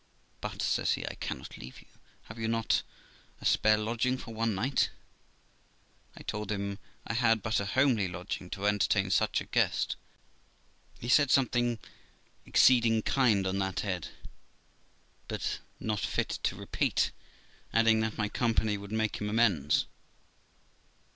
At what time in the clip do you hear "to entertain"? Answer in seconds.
8.49-9.11